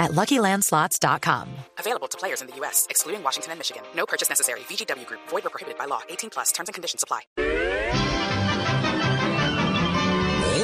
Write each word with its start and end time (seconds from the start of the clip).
at 0.00 0.10
LuckyLandSlots.com. 0.12 1.48
Available 1.78 2.08
to 2.08 2.18
players 2.18 2.40
in 2.40 2.48
the 2.48 2.56
U.S., 2.56 2.86
excluding 2.90 3.22
Washington 3.22 3.52
and 3.52 3.60
Michigan. 3.60 3.82
No 3.94 4.06
purchase 4.06 4.28
necessary. 4.28 4.60
VGW 4.60 5.06
Group. 5.06 5.20
Void 5.28 5.46
or 5.46 5.50
prohibited 5.50 5.78
by 5.78 5.84
law. 5.84 6.00
18 6.08 6.30
plus. 6.30 6.50
Terms 6.50 6.68
and 6.68 6.74
conditions 6.74 7.04
apply. 7.04 7.20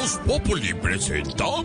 Voz 0.06 0.19
Populi 0.27 0.75
presenta 0.75 1.62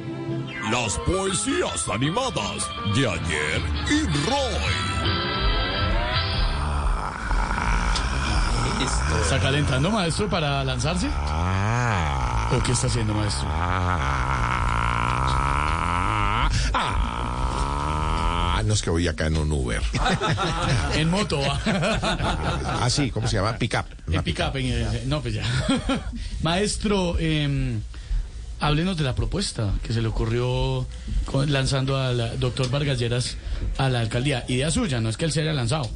las 0.72 0.98
poesías 0.99 1.88
animadas 1.90 2.70
de 2.96 3.08
ayer 3.08 3.62
y 3.90 4.05
Roy. 4.30 4.62
¿Está 9.22 9.40
calentando, 9.40 9.90
maestro, 9.91 10.27
para 10.27 10.63
lanzarse? 10.63 11.08
¿O 11.08 12.62
qué 12.63 12.72
está 12.72 12.88
haciendo, 12.88 13.13
maestro? 13.13 13.48
Ah, 16.74 17.21
no 18.64 18.74
es 18.74 18.82
que 18.82 18.90
voy 18.90 19.08
acá 19.08 19.28
en 19.28 19.38
un 19.38 19.52
Uber. 19.52 19.82
En 20.96 21.10
moto, 21.10 21.40
va. 21.40 21.60
Ah, 22.82 22.90
sí, 22.90 23.10
¿cómo 23.12 23.28
se 23.28 23.38
llama? 23.38 23.58
Pick 23.58 23.76
up. 23.80 24.14
En 24.14 24.24
pick-up. 24.24 24.52
eh, 24.56 25.04
no, 25.06 25.22
pues 25.22 25.34
ya. 25.36 25.44
Maestro, 26.44 27.16
eh, 27.20 27.78
háblenos 28.60 28.98
de 28.98 29.04
la 29.04 29.16
propuesta 29.16 29.74
que 29.84 29.94
se 29.94 30.02
le 30.02 30.08
ocurrió 30.08 30.85
con- 31.26 31.52
lanzando 31.52 31.98
al 31.98 32.40
doctor 32.40 32.70
Vargas 32.70 33.00
Lleras 33.00 33.38
a 33.77 33.90
la 33.90 34.00
alcaldía. 34.02 34.44
Idea 34.48 34.70
suya, 34.72 35.00
no 35.02 35.10
es 35.10 35.18
que 35.18 35.26
él 35.26 35.32
se 35.32 35.41
haya 35.41 35.54
lanzado. 35.54 35.90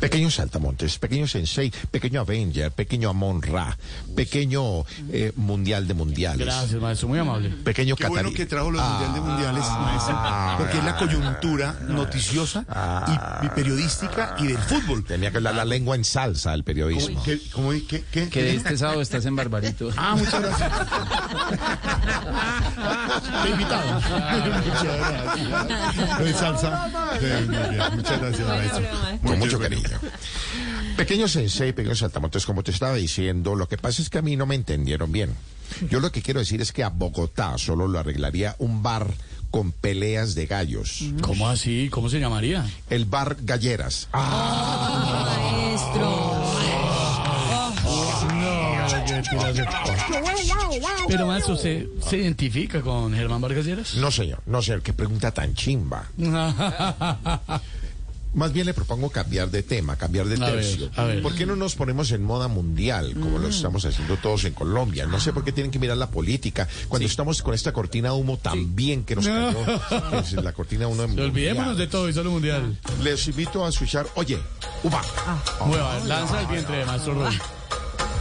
Pequeño 0.00 0.30
Saltamontes, 0.30 0.98
pequeño 0.98 1.26
Sensei, 1.26 1.72
pequeño 1.90 2.20
Avenger, 2.20 2.70
pequeño 2.72 3.10
Amon 3.10 3.42
Ra, 3.42 3.76
pequeño 4.14 4.84
eh, 5.10 5.32
Mundial 5.36 5.88
de 5.88 5.94
Mundiales. 5.94 6.46
Gracias, 6.46 6.80
maestro, 6.80 7.08
muy 7.08 7.18
amable. 7.18 7.50
Pequeño 7.50 7.96
Qué 7.96 8.06
bueno 8.08 8.32
que 8.32 8.46
trajo 8.46 8.70
los 8.70 8.82
mundiales 8.82 9.14
de 9.14 9.20
mundiales, 9.20 9.64
maestro, 9.64 10.18
porque 10.58 10.78
es 10.78 10.84
la 10.84 10.96
coyuntura 10.96 11.76
noticiosa 11.88 12.64
y, 13.42 13.46
y 13.46 13.48
periodística 13.50 14.36
y 14.38 14.48
del 14.48 14.58
fútbol. 14.58 15.04
Tenía 15.04 15.30
que 15.30 15.38
hablar 15.38 15.54
la 15.54 15.64
lengua 15.64 15.96
en 15.96 16.04
salsa 16.04 16.52
al 16.52 16.64
periodismo. 16.64 17.22
¿Qué, 17.24 17.40
cómo, 17.52 17.70
qué, 17.70 18.04
qué, 18.10 18.28
Que 18.28 18.54
este 18.54 18.76
sábado 18.76 19.00
estás 19.00 19.24
en 19.26 19.36
Barbarito. 19.36 19.90
Ah, 19.96 20.14
muchas 20.16 20.40
gracias. 20.40 20.72
Te 23.42 23.50
invitado. 23.50 23.94
muchas 23.94 24.84
gracias. 24.84 26.18
Lo 26.18 26.24
de 26.24 26.32
salsa. 26.34 26.90
Sí, 27.20 27.26
muy 27.46 27.56
bien. 27.56 27.82
Muchas 27.96 28.20
gracias, 28.20 28.48
maestro. 28.48 28.82
Con 29.24 29.38
mucho 29.38 29.58
cariño. 29.58 29.98
Pequeño 30.96 31.28
Sensei, 31.28 31.72
pequeño 31.72 31.94
Saltamontes, 31.94 32.44
como 32.44 32.62
te 32.62 32.72
estaba 32.72 32.94
diciendo, 32.94 33.54
lo 33.54 33.68
que 33.68 33.78
pasa 33.78 34.02
es 34.02 34.10
que 34.10 34.18
a 34.18 34.22
mí 34.22 34.34
no 34.36 34.46
me 34.46 34.56
entendieron 34.56 35.12
bien. 35.12 35.34
Yo 35.90 36.00
lo 36.00 36.10
que 36.10 36.22
quiero 36.22 36.40
decir 36.40 36.60
es 36.60 36.72
que 36.72 36.82
a 36.82 36.88
Bogotá 36.88 37.56
solo 37.58 37.86
lo 37.86 37.98
arreglaría 38.00 38.56
un 38.58 38.82
bar 38.82 39.06
con 39.50 39.70
peleas 39.72 40.34
de 40.34 40.46
gallos. 40.46 41.04
¿Cómo 41.22 41.48
así? 41.48 41.88
¿Cómo 41.90 42.08
se 42.08 42.18
llamaría? 42.20 42.66
El 42.90 43.04
bar 43.04 43.36
Galleras. 43.40 44.08
Ah, 44.12 45.28
Pero, 51.08 51.26
maestro, 51.26 51.54
¿usted 51.54 51.86
se 52.06 52.18
identifica 52.18 52.80
con 52.80 53.14
Germán 53.14 53.40
Vargas 53.40 53.64
Lleras? 53.64 53.94
no 53.94 54.10
señor, 54.10 54.40
no 54.46 54.62
señor, 54.62 54.82
qué 54.82 54.92
pregunta 54.92 55.30
tan 55.32 55.54
chimba. 55.54 56.06
Más 58.34 58.52
bien 58.52 58.66
le 58.66 58.74
propongo 58.74 59.08
cambiar 59.08 59.50
de 59.50 59.62
tema, 59.62 59.96
cambiar 59.96 60.26
de 60.26 60.36
A 60.36 60.50
ver, 60.50 60.56
tercio. 60.56 60.90
a 60.96 61.04
ver. 61.04 61.22
¿Por 61.22 61.34
qué 61.34 61.46
no 61.46 61.56
nos 61.56 61.74
ponemos 61.74 62.12
en 62.12 62.22
moda 62.22 62.46
mundial, 62.46 63.14
como 63.14 63.38
lo 63.38 63.48
estamos 63.48 63.86
haciendo 63.86 64.18
todos 64.18 64.44
en 64.44 64.52
Colombia? 64.52 65.06
No 65.06 65.18
sé 65.18 65.32
por 65.32 65.44
qué 65.44 65.50
tienen 65.50 65.70
que 65.70 65.78
mirar 65.78 65.96
la 65.96 66.10
política, 66.10 66.68
cuando 66.88 67.06
estamos 67.08 67.40
con 67.42 67.54
esta 67.54 67.72
cortina 67.72 68.10
de 68.10 68.14
humo 68.16 68.36
también 68.36 69.04
que 69.04 69.16
nos 69.16 69.26
cayó, 69.26 69.64
que 69.64 70.18
es 70.18 70.32
la 70.34 70.52
cortina 70.52 70.86
de 70.86 70.92
humo. 70.92 71.22
Olvidémonos 71.22 71.78
de 71.78 71.86
todo 71.86 72.06
y 72.08 72.12
solo 72.12 72.30
mundial. 72.30 72.76
Les 73.02 73.26
invito 73.28 73.64
a 73.64 73.70
escuchar, 73.70 74.06
oye, 74.14 74.38
uva, 74.84 75.00
Mueva, 75.66 75.98
lanza 76.04 76.42
el 76.42 76.46
vientre, 76.48 76.84
maestro 76.84 77.14
Roy. 77.14 77.34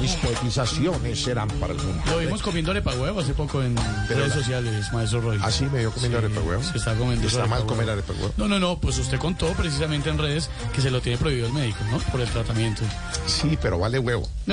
mis 0.00 0.12
poetizaciones 0.16 1.22
serán 1.22 1.48
para 1.48 1.72
el 1.72 1.78
mundo. 1.82 2.02
Lo 2.06 2.18
vimos 2.18 2.42
comiendo 2.42 2.70
arepa 2.70 2.92
huevo 2.94 3.20
hace 3.20 3.34
poco 3.34 3.62
en 3.62 3.76
redes 4.08 4.28
la- 4.28 4.34
sociales, 4.34 4.92
maestro 4.92 5.20
Roy. 5.20 5.38
Así 5.42 5.64
me 5.66 5.80
vio 5.80 5.90
comiendo 5.92 6.18
arepa 6.18 6.40
huevo. 6.40 6.62
Se 6.62 6.78
está 6.78 6.94
comiendo 6.94 7.26
Está 7.26 7.40
arepa 7.40 7.56
mal 7.56 7.66
comer 7.66 7.90
arepa 7.90 8.12
huevo. 8.12 8.32
No, 8.36 8.48
no, 8.48 8.58
no, 8.58 8.78
pues 8.78 8.98
usted 8.98 9.18
contó 9.18 9.48
precisamente 9.54 10.10
en 10.10 10.18
redes 10.18 10.50
que 10.74 10.80
se 10.80 10.90
lo 10.90 11.00
tiene 11.00 11.18
prohibido 11.18 11.46
el 11.46 11.52
médico, 11.52 11.78
¿no? 11.90 11.98
Por 11.98 12.20
el 12.20 12.28
tratamiento. 12.28 12.82
Sí, 13.26 13.58
pero 13.60 13.78
vale 13.78 13.98
huevo. 13.98 14.28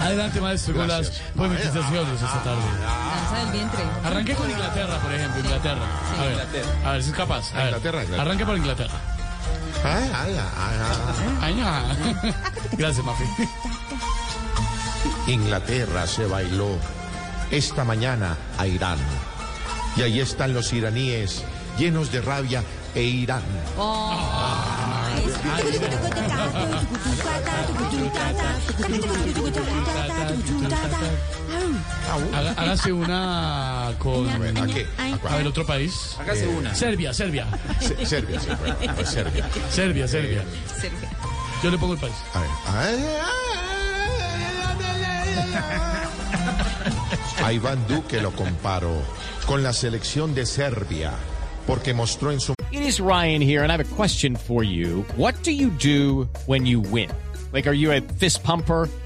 Adelante, 0.00 0.40
maestro, 0.40 0.74
con 0.74 0.88
las 0.88 1.06
Gracias. 1.08 1.22
poematizaciones 1.34 2.22
esta 2.22 2.42
tarde. 2.42 2.62
Lanza 2.82 3.44
del 3.44 3.52
vientre. 3.52 3.80
Arranque 4.04 4.34
con 4.34 4.50
Inglaterra, 4.50 4.98
por 4.98 5.12
ejemplo, 5.14 5.40
Inglaterra. 5.40 5.86
A 6.18 6.22
ver, 6.24 6.66
a 6.86 6.92
ver 6.92 7.02
si 7.02 7.10
es 7.10 7.16
capaz. 7.16 7.52
A 7.52 7.56
ver, 7.56 7.64
Inglaterra, 7.66 8.02
Inglaterra. 8.02 8.22
Arranque 8.22 8.46
por 8.46 8.56
Inglaterra. 8.56 9.13
Ay, 9.84 10.10
ay, 10.14 10.36
ay, 11.42 11.60
ay. 11.62 12.34
Gracias, 12.78 13.04
Mafi. 13.04 13.24
Inglaterra 15.26 16.06
se 16.06 16.26
bailó 16.26 16.78
esta 17.50 17.84
mañana 17.84 18.36
a 18.56 18.66
Irán. 18.66 18.98
Y 19.96 20.02
ahí 20.02 20.20
están 20.20 20.54
los 20.54 20.72
iraníes 20.72 21.44
llenos 21.78 22.10
de 22.10 22.22
rabia 22.22 22.62
e 22.94 23.02
Irán. 23.02 23.42
Haga- 32.34 32.54
Hágase 32.56 32.92
una 32.92 33.92
con. 33.98 34.28
A 34.28 34.38
ver, 34.38 34.56
¿a 34.58 34.66
qué? 34.66 34.86
¿A 35.28 35.36
ver, 35.36 35.46
otro 35.46 35.64
país. 35.66 36.16
Hágase 36.20 36.46
una. 36.46 36.74
Serbia, 36.74 37.12
Serbia. 37.14 37.46
Se- 37.80 38.04
Serbia, 38.06 38.38
sí, 38.40 38.48
bueno, 38.60 38.76
pues 38.94 39.08
Serbia. 39.08 39.48
Serbia, 39.70 40.06
Serbia. 40.08 40.44
Yo 41.62 41.70
le 41.70 41.78
pongo 41.78 41.94
el 41.94 42.00
país. 42.00 42.14
A 42.34 42.40
ver. 42.40 42.50
Ay, 42.66 43.06
A 47.42 47.52
Iván 47.52 47.86
Duque 47.88 48.20
lo 48.20 48.32
comparo 48.32 48.90
con 49.46 49.62
la 49.62 49.72
selección 49.72 50.34
de 50.34 50.46
Serbia 50.46 51.12
porque 51.66 51.94
mostró 51.94 52.30
en 52.32 52.40
su 52.40 52.54
It 52.70 52.80
is 52.82 52.98
Ryan 52.98 53.40
here, 53.40 53.62
and 53.62 53.70
I 53.70 53.74
have 53.76 53.80
a 53.80 53.96
question 53.96 54.36
for 54.36 54.64
you. 54.64 55.04
What 55.16 55.34
do 55.44 55.50
you 55.52 55.70
do 55.70 56.28
when 56.46 56.66
you 56.66 56.80
win? 56.80 57.08
Like, 57.52 57.68
are 57.68 57.74
you 57.76 57.92
a 57.92 58.00
fist 58.18 58.42
pumper? 58.42 58.88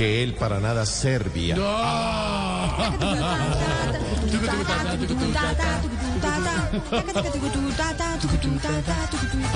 que 0.00 0.22
él 0.22 0.32
para 0.32 0.60
nada 0.60 0.86
Serbia. 0.86 1.56
A 1.56 2.88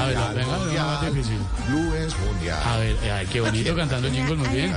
ver, 0.05 0.19
venga, 0.35 0.59
venga, 0.59 0.85
más 0.85 1.01
difícil. 1.01 1.39
Blue 1.67 1.95
es 1.95 2.19
mundial. 2.19 2.63
A 2.63 2.77
ver, 2.77 2.95
ay, 3.11 3.27
qué 3.33 3.41
bonito 3.41 3.75
cantando 3.75 4.11
jingle, 4.11 4.37
muy 4.37 4.49
bien. 4.49 4.77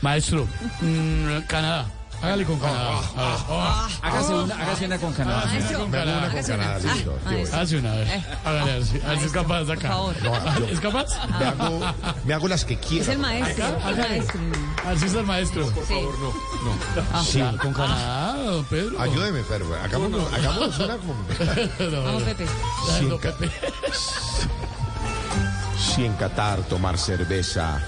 Maestro, 0.00 0.48
mm, 0.80 1.40
Canadá. 1.48 1.86
Hágale 2.22 2.44
con 2.44 2.58
Canadá. 2.60 2.88
A 3.16 3.22
ver. 3.22 3.38
Oh, 3.48 3.88
Hágase 4.02 4.32
una, 4.34 4.54
hágase 4.54 4.86
una 4.86 4.98
con 4.98 5.12
Canadá. 5.12 5.40
hago 5.42 5.84
una 5.84 6.30
con 6.30 6.42
Canadá, 6.42 6.78
listo. 6.78 7.18
aquí 7.26 7.34
voy. 7.34 7.42
Hace 7.52 7.76
una, 7.78 7.92
ver. 7.94 8.22
Hágale, 8.44 8.60
a 8.70 8.74
ver 8.76 8.84
si, 8.84 8.96
es 9.26 9.32
capaz 9.32 9.68
acá. 9.68 9.88
favor. 9.88 10.14
No, 10.22 10.58
yo- 10.60 10.66
¿Es 10.66 10.80
capaz? 10.80 11.06
me, 11.38 11.44
hago, 11.46 11.80
me 12.24 12.34
hago 12.34 12.48
las 12.48 12.64
que 12.64 12.74
Es 12.74 12.80
quiero. 12.80 13.12
el 13.12 13.18
maestro. 13.18 13.66
el 13.66 13.96
maestro. 13.96 14.40
A 14.84 14.88
ver 14.90 14.98
si 15.00 15.04
es 15.06 15.14
el 15.14 15.26
maestro. 15.26 15.72
Sí. 15.88 15.94
Sí. 17.24 17.40
Ah, 17.40 17.52
Con 17.60 17.72
Canadá, 17.72 18.36
Pedro. 18.70 19.00
Ayúdeme, 19.00 19.40
pero 19.48 19.66
hagámonos, 19.82 20.32
hagámonos 20.32 20.78
una 20.78 20.96
con... 20.98 21.12
No, 21.92 22.02
Vamos, 22.04 22.22
no, 22.22 23.08
no, 23.08 23.16
Pepe. 23.18 23.50
Si 25.76 26.04
en 26.04 26.14
Qatar 26.14 26.60
tomar 26.62 26.96
cerveza. 26.98 27.80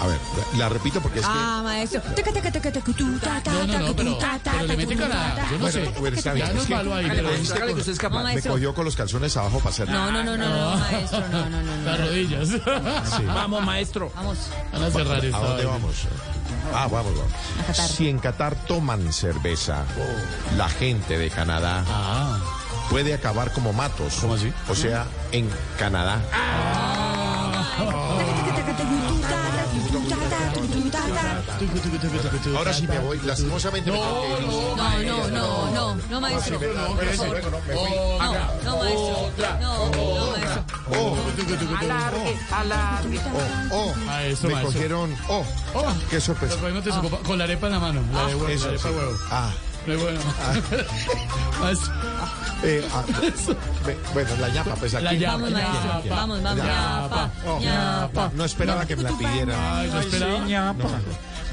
A 0.00 0.06
ver, 0.06 0.18
la 0.56 0.68
repito 0.68 1.00
porque 1.00 1.20
es 1.20 1.26
que. 1.26 1.32
Ah, 1.32 1.60
maestro. 1.62 2.02
No, 2.04 3.66
no, 3.66 3.78
no, 3.78 3.94
pero, 3.94 4.18
pero 4.44 4.62
le 4.66 4.76
mete. 4.76 4.96
Yo 4.96 5.06
no 5.08 5.58
Bueno, 5.58 5.70
sé. 5.72 5.92
bueno, 6.00 6.16
está 6.16 6.32
bien, 6.32 6.46
Ya 6.48 6.52
nos 6.52 6.68
malo 6.68 6.94
ahí, 6.94 7.06
me 7.06 7.14
pero... 7.14 7.28
cogiste 7.30 7.52
Hágale 7.54 7.66
que 7.66 7.72
con- 7.72 7.80
usted 7.80 7.92
es 7.92 7.98
capaz. 7.98 8.14
No, 8.18 8.18
Me 8.24 8.24
maestro. 8.32 8.52
cogió 8.52 8.74
con 8.74 8.84
los 8.84 8.96
calzones 8.96 9.36
abajo 9.36 9.58
para 9.58 9.70
hacer. 9.70 9.88
No, 9.88 10.10
no, 10.10 10.24
no, 10.24 10.36
no, 10.36 10.48
no, 10.48 10.76
maestro. 10.78 11.20
No, 11.30 11.48
no, 11.48 11.62
no, 11.62 11.76
Las 11.84 12.00
rodillas. 12.00 12.48
Vamos, 13.26 13.62
maestro. 13.64 14.12
Vamos. 14.14 14.38
Van 14.72 14.82
a 14.82 14.90
cerrar 14.90 15.24
¿A 15.24 15.38
dónde 15.38 15.64
vamos? 15.64 15.94
Ah, 16.74 16.88
vamos, 16.90 17.12
vamos. 17.16 17.32
A 17.62 17.66
Qatar. 17.68 17.88
Si 17.88 18.08
en 18.08 18.18
Qatar 18.18 18.54
toman 18.66 19.12
cerveza, 19.12 19.84
la 20.56 20.68
gente 20.68 21.18
de 21.18 21.30
Canadá 21.30 21.84
Ah, 21.88 22.38
puede 22.90 23.14
acabar 23.14 23.52
como 23.52 23.72
matos. 23.72 24.14
¿Cómo 24.20 24.34
así? 24.34 24.52
O 24.68 24.74
sea, 24.74 25.06
en 25.32 25.48
Canadá. 25.78 26.20
Ahora 32.56 32.72
sí 32.72 32.86
me 32.86 32.98
voy, 32.98 33.18
lastimosamente. 33.24 33.90
ir. 33.90 33.96
No, 33.96 34.98
no, 34.98 35.28
no, 35.28 35.70
no, 35.70 35.96
no, 36.10 36.20
maestro. 36.20 36.60
No. 36.60 36.98
No, 36.98 37.04
no, 38.64 38.76
maestro. 38.78 39.18
No, 39.60 39.90
no, 39.90 40.26
maestro. 40.30 40.64
Oh, 40.90 41.16
oh, 43.70 43.70
oh, 43.70 43.94
Maestro, 44.06 44.50
me 44.50 44.62
cogieron. 44.62 45.14
Oh, 45.28 45.44
Oh. 45.74 45.84
qué 46.10 46.20
sorpresa. 46.20 46.56
No 46.56 46.82
supo- 46.92 47.18
Con 47.22 47.38
la 47.38 47.44
arepa 47.44 47.66
en 47.66 47.72
la 47.74 47.78
mano. 47.78 48.00
La 48.12 48.26
de 48.26 48.34
de 48.70 48.76
huevo. 48.90 49.16
Ah, 49.30 49.52
Maestro, 51.60 51.92
eh, 52.64 52.88
ah, 52.92 53.04
bueno, 54.12 54.30
la 54.40 54.48
ñapa, 54.48 54.74
pues 54.76 54.94
aquí. 54.94 55.04
La 55.04 55.12
llama. 55.14 55.48
Vamos. 55.48 55.60
Ñapa. 55.60 56.02
Vamos, 56.08 56.42
vamos. 56.42 56.64
Ñapa. 56.64 57.30
Ñapa. 57.44 57.60
Ñapa. 57.60 58.30
No 58.34 58.44
esperaba 58.44 58.86
que 58.86 58.96
me 58.96 59.02
la 59.04 59.10
pidieran. 59.16 59.56
Ay, 59.60 59.90
no 59.90 60.00
esperaba. 60.00 60.38
No, 60.40 60.72
no. 60.74 60.88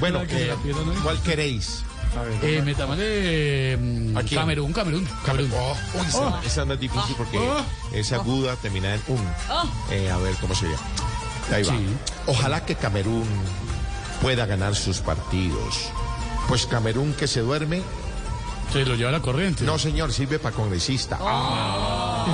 Bueno, 0.00 0.22
eh. 0.28 0.54
¿cuál 1.02 1.18
queréis? 1.22 1.84
Eh, 2.42 2.62
metámosle 2.64 3.76
mm. 3.76 4.14
Camerún, 4.34 4.72
Camerún, 4.72 5.08
Camerún. 5.24 5.50
Oh, 5.54 5.76
uy, 5.94 6.06
esa, 6.06 6.40
esa 6.44 6.64
no 6.64 6.74
es 6.74 6.80
difícil 6.80 7.14
porque 7.16 7.38
Oh. 7.38 7.62
es 7.92 8.12
aguda, 8.12 8.56
termina 8.56 8.94
en 8.94 9.02
un. 9.08 9.20
Eh, 9.90 10.10
a 10.10 10.16
ver 10.18 10.34
cómo 10.40 10.54
sería. 10.54 10.76
Ahí 11.52 11.62
va. 11.62 11.72
Sí. 11.72 11.86
Ojalá 12.26 12.64
que 12.64 12.74
Camerún 12.74 13.26
pueda 14.22 14.46
ganar 14.46 14.74
sus 14.74 15.00
partidos. 15.00 15.90
Pues 16.48 16.66
Camerún 16.66 17.12
que 17.12 17.26
se 17.26 17.40
duerme, 17.40 17.82
Se 18.72 18.84
lo 18.84 18.94
lleva 18.94 19.10
la 19.10 19.20
corriente. 19.20 19.64
no 19.64 19.78
señor, 19.78 20.12
sirve 20.12 20.38
para 20.38 20.54
congresista. 20.54 21.18
Ah, 21.20 22.26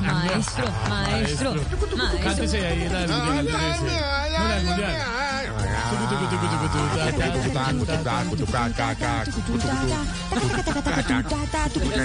maestro, 0.00 0.64
maestro, 0.88 1.54
maestro. 1.54 2.20
Cántese 2.22 2.66
ahí 2.66 2.88
la 2.88 3.00
del 3.00 3.10
mundial. 3.10 3.46
cántese. 3.46 4.00
No, 4.38 4.48
la 4.48 4.54
del 4.54 4.64
mundial. 4.64 5.20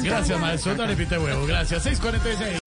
Gracias, 0.03 0.39
maestro. 0.39 0.75
Dale 0.75 0.95
pite 0.95 1.17
huevo. 1.17 1.45
Gracias. 1.45 1.83
646. 1.83 2.64